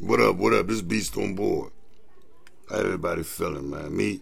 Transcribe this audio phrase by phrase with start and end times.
[0.00, 0.68] What up, what up?
[0.68, 1.72] This Beast on board.
[2.70, 3.96] How everybody feeling, man?
[3.96, 4.20] Me,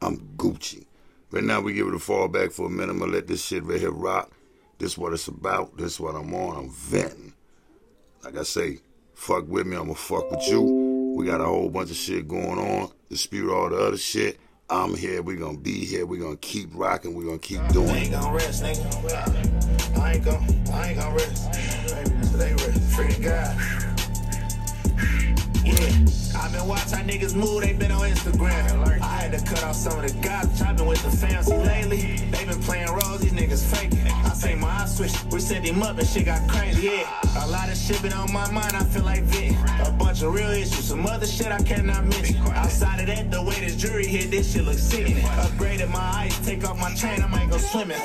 [0.00, 0.86] I'm Gucci.
[1.30, 2.92] Right now, we give it a fall back for a minute.
[2.92, 4.30] I'm gonna let this shit right here rock.
[4.78, 5.76] This what it's about.
[5.76, 6.56] This what I'm on.
[6.56, 7.34] I'm venting.
[8.24, 8.78] Like I say,
[9.12, 9.76] fuck with me.
[9.76, 11.14] I'ma fuck with you.
[11.18, 12.90] We got a whole bunch of shit going on.
[13.10, 14.40] Dispute all the other shit.
[14.70, 15.20] I'm here.
[15.20, 16.06] We gonna be here.
[16.06, 17.12] We gonna keep rocking.
[17.12, 17.90] We gonna keep doing.
[17.90, 19.98] I ain't gonna rest, nigga.
[19.98, 21.46] I ain't gonna, I ain't gonna rest.
[21.52, 22.96] It rest.
[22.96, 23.69] Free God.
[26.40, 29.02] I've been watching niggas move, they been on Instagram.
[29.02, 32.16] I had to cut off some of the garbage, I've been with the fancy lately.
[32.30, 34.06] They been playing roles, these niggas faking.
[34.06, 37.44] I say my eyes switch, we set him up and shit got crazy, yeah.
[37.44, 39.54] A lot of shit been on my mind, I feel like Vic.
[40.22, 42.36] Of real issues, some other shit I cannot miss.
[42.52, 45.24] Outside of that, the way this jury hit, this shit look sickening.
[45.24, 47.96] Upgraded my ice, take off my chain, I might go swimming.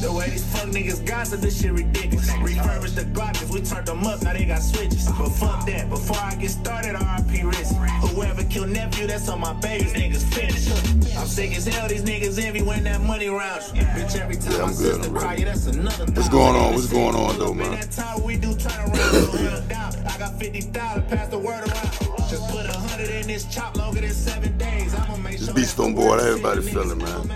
[0.00, 2.30] The way these fuck niggas gossip, this shit ridiculous.
[2.40, 5.10] Refurbished the Glock, we turned them up, now they got switches.
[5.10, 7.74] But fuck that, before I get started, RIP risk.
[8.14, 10.70] Whoever killed nephew, that's on my babies, niggas finish.
[11.16, 13.62] I'm sick as hell, these niggas envy when that money round.
[13.62, 16.74] Bitch, every time Yeah, I'm my good, sister cry, yeah, that's another What's going on?
[16.74, 17.72] What's going on, though, man?
[17.72, 19.92] That time we do turn around, down.
[20.06, 22.28] I got 50,000, pass the word around.
[22.28, 24.94] Just put a hundred in this chop longer than seven days.
[24.94, 26.20] I'ma make sure beast on board.
[26.20, 27.30] everybody feeling, man?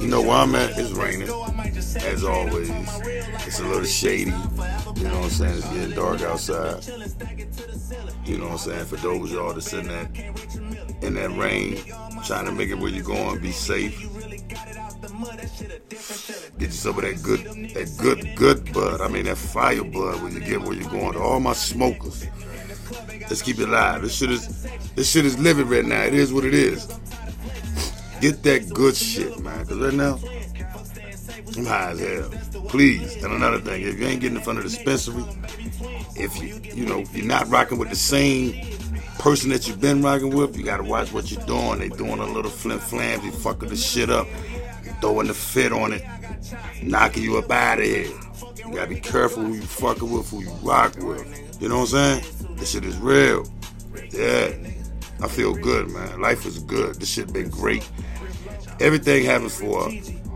[0.00, 0.78] You know where I'm at?
[0.78, 1.28] It's raining.
[1.28, 2.70] As always,
[3.46, 4.30] it's a little shady.
[4.30, 5.58] You know what I'm saying?
[5.58, 6.86] It's getting dark outside.
[8.24, 8.84] You know what I'm saying?
[8.86, 10.08] For those y'all that's in that
[11.02, 11.78] in that rain,
[12.24, 13.98] trying to make it where you're going, be safe.
[16.58, 17.40] Get you some of that good,
[17.74, 19.00] that good, good bud.
[19.00, 21.12] I mean that fire bud when you get where you're going.
[21.12, 22.26] To all my smokers,
[23.30, 24.02] let's keep it live.
[24.02, 26.02] This shit is, this shit is living right now.
[26.02, 26.86] It is what it is.
[28.20, 29.64] Get that good shit, man.
[29.66, 30.18] Cause right now,
[31.56, 32.62] I'm high as hell.
[32.68, 33.22] Please.
[33.22, 35.24] And another thing, if you ain't getting in front of the dispensary,
[36.16, 38.76] if you, you know, you're not rocking with the same
[39.18, 41.78] person that you've been rocking with, you gotta watch what you're doing.
[41.78, 44.26] They doing a little flim flam, you fucking the shit up,
[45.00, 46.02] throwing the fit on it,
[46.82, 48.10] knocking you up out of here.
[48.56, 51.60] You gotta be careful who you fucking with, who you rock with.
[51.60, 52.39] You know what I'm saying?
[52.60, 53.46] This shit is real.
[54.10, 54.52] Yeah.
[55.22, 56.20] I feel good, man.
[56.20, 56.96] Life is good.
[56.96, 57.88] This shit been great.
[58.80, 59.88] Everything happens for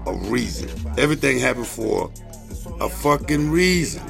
[0.06, 0.70] a reason.
[0.98, 2.10] Everything happens for
[2.80, 4.02] a fucking reason.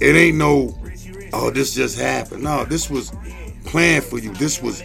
[0.00, 0.76] It ain't no,
[1.32, 2.42] oh, this just happened.
[2.42, 3.12] No, this was
[3.64, 4.32] planned for you.
[4.34, 4.82] This was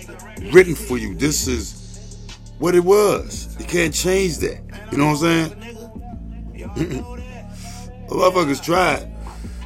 [0.51, 1.15] written for you.
[1.15, 2.27] This is
[2.59, 3.55] what it was.
[3.59, 4.61] You can't change that.
[4.91, 5.59] You know what I'm saying?
[8.09, 9.11] Motherfuckers tried,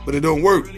[0.05, 0.69] but it don't work.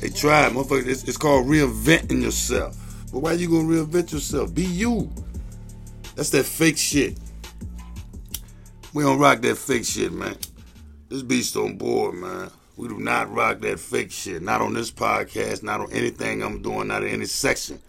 [0.00, 0.86] They tried, motherfucker.
[0.86, 2.76] It's, it's called reinventing yourself.
[3.12, 4.54] But why you gonna reinvent yourself?
[4.54, 5.10] Be you.
[6.14, 7.18] That's that fake shit.
[8.92, 10.36] We don't rock that fake shit, man.
[11.08, 12.50] This beast on board, man.
[12.76, 14.42] We do not rock that fake shit.
[14.42, 17.80] Not on this podcast, not on anything I'm doing, not in any section.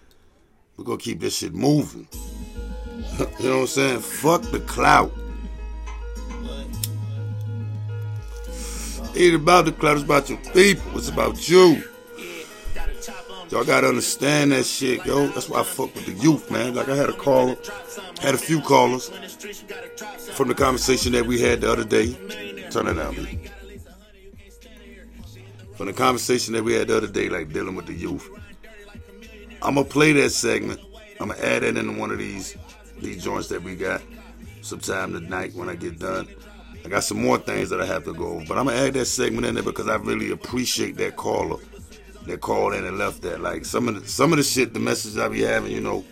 [0.78, 2.08] We're gonna keep this shit moving.
[3.20, 4.00] you know what I'm saying?
[4.00, 5.12] Fuck the clout.
[9.16, 10.98] It ain't about the clout, it's about your people.
[10.98, 11.82] It's about you.
[13.50, 15.28] Y'all gotta understand that shit, yo.
[15.28, 16.76] That's why I fuck with the youth, man.
[16.76, 17.56] Like I had a caller,
[18.20, 19.10] had a few callers
[20.34, 22.12] from the conversation that we had the other day.
[22.72, 23.16] Turn it down.
[25.76, 28.30] From the conversation that we had the other day, like dealing with the youth.
[29.62, 30.82] I'm gonna play that segment.
[31.22, 32.58] I'm gonna add that into one of these
[33.00, 34.02] these joints that we got
[34.62, 36.28] sometime tonight when I get done.
[36.86, 38.94] I got some more things that I have to go over, but I'm gonna add
[38.94, 41.58] that segment in there because I really appreciate that caller
[42.28, 43.42] that called in and left that.
[43.42, 46.06] Like some of the some of the shit, the message I be having, you know,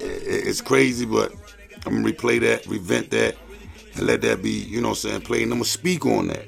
[0.00, 1.32] i- i- it's crazy, but
[1.86, 3.36] I'm gonna replay that, revent that,
[3.94, 6.26] and let that be, you know, what I'm saying, play, and I'm gonna speak on
[6.28, 6.46] that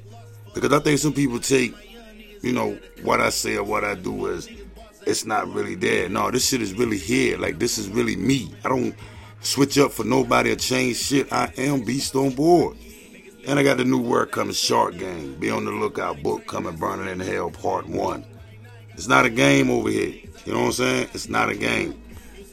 [0.55, 1.75] because I think some people take,
[2.43, 4.47] you know, what I say or what I do as
[5.07, 6.11] it's not really there.
[6.11, 7.39] No, this shit is really here.
[7.39, 8.55] Like this is really me.
[8.63, 8.95] I don't
[9.41, 11.33] switch up for nobody or change shit.
[11.33, 12.77] I am beast on board.
[13.47, 15.35] And I got the new work coming, Shark Game.
[15.37, 16.23] Be on the lookout.
[16.23, 18.25] Book coming, Burning in Hell, Part One.
[18.91, 20.15] It's not a game over here.
[20.45, 21.09] You know what I'm saying?
[21.15, 22.01] It's not a game.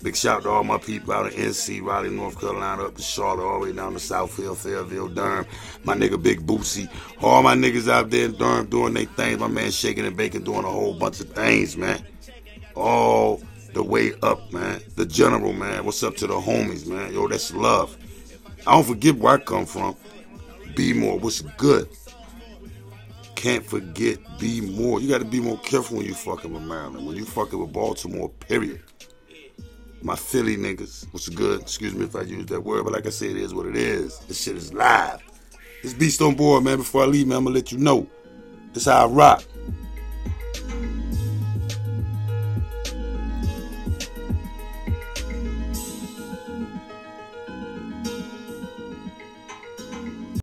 [0.03, 3.43] Big shout to all my people out in NC, Raleigh, North Carolina, up to Charlotte,
[3.43, 5.45] all the way down to Southfield, Fairville, Durham.
[5.83, 6.89] My nigga Big Boosie.
[7.21, 9.39] All my niggas out there in Durham doing their things.
[9.39, 12.01] My man Shaking and Bacon doing a whole bunch of things, man.
[12.75, 13.41] All
[13.73, 14.81] the way up, man.
[14.95, 15.83] The general, man.
[15.83, 17.13] What's up to the homies, man?
[17.13, 17.97] Yo, that's love.
[18.67, 19.95] I don't forget where I come from.
[20.77, 21.17] Be more.
[21.17, 21.89] What's good?
[23.33, 25.01] Can't forget, be more.
[25.01, 27.07] You got to be more careful when you fucking with Maryland.
[27.07, 28.83] When you fucking with Baltimore, period.
[30.03, 31.61] My Philly niggas, what's good?
[31.61, 33.75] Excuse me if I use that word, but like I said, it is what it
[33.75, 34.19] is.
[34.27, 35.19] This shit is live.
[35.81, 36.77] This beast on board, man.
[36.77, 38.07] Before I leave, man, I'm gonna let you know.
[38.73, 39.43] This how I rock.